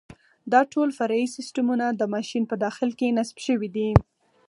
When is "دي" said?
3.75-3.89